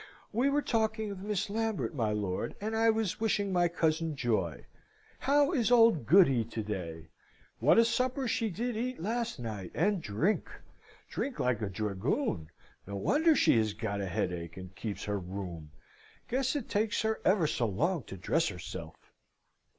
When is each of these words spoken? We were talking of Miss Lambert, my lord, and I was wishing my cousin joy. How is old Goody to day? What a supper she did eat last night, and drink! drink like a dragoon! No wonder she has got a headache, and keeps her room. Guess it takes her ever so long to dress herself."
We 0.33 0.49
were 0.49 0.63
talking 0.63 1.11
of 1.11 1.19
Miss 1.19 1.47
Lambert, 1.47 1.93
my 1.93 2.11
lord, 2.11 2.55
and 2.59 2.75
I 2.75 2.89
was 2.89 3.19
wishing 3.19 3.53
my 3.53 3.67
cousin 3.67 4.15
joy. 4.15 4.65
How 5.19 5.51
is 5.51 5.69
old 5.69 6.07
Goody 6.07 6.43
to 6.43 6.63
day? 6.63 7.09
What 7.59 7.77
a 7.77 7.85
supper 7.85 8.27
she 8.27 8.49
did 8.49 8.75
eat 8.75 8.99
last 8.99 9.37
night, 9.39 9.69
and 9.75 10.01
drink! 10.01 10.49
drink 11.07 11.37
like 11.39 11.61
a 11.61 11.69
dragoon! 11.69 12.49
No 12.87 12.95
wonder 12.95 13.35
she 13.35 13.55
has 13.59 13.73
got 13.75 14.01
a 14.01 14.07
headache, 14.07 14.57
and 14.57 14.75
keeps 14.75 15.03
her 15.03 15.19
room. 15.19 15.69
Guess 16.27 16.55
it 16.55 16.67
takes 16.67 17.03
her 17.03 17.21
ever 17.23 17.45
so 17.45 17.67
long 17.67 18.01
to 18.05 18.17
dress 18.17 18.47
herself." 18.47 19.11